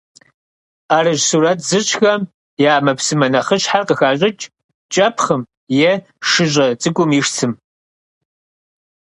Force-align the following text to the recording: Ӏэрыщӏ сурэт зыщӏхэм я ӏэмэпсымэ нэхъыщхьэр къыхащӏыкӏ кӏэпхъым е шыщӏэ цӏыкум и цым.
Ӏэрыщӏ 0.87 1.23
сурэт 1.29 1.59
зыщӏхэм 1.67 2.21
я 2.71 2.73
ӏэмэпсымэ 2.75 3.27
нэхъыщхьэр 3.33 3.83
къыхащӏыкӏ 3.87 4.45
кӏэпхъым 4.93 5.41
е 5.89 5.91
шыщӏэ 6.29 6.67
цӏыкум 6.81 7.09
и 7.19 7.21
цым. 7.33 7.53